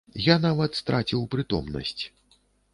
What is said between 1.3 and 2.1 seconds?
прытомнасць.